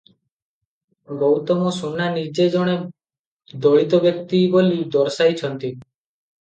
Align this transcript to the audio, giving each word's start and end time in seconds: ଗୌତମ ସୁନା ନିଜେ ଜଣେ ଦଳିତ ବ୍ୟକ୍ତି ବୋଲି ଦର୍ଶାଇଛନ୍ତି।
ଗୌତମ 1.23 1.73
ସୁନା 1.75 2.07
ନିଜେ 2.15 2.49
ଜଣେ 2.57 2.75
ଦଳିତ 3.69 4.03
ବ୍ୟକ୍ତି 4.09 4.43
ବୋଲି 4.59 4.83
ଦର୍ଶାଇଛନ୍ତି। 4.99 5.75